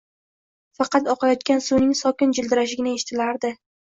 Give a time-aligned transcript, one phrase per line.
[0.77, 3.53] Faqat oqayotgan suvning sokin jildirashigina eshitilardi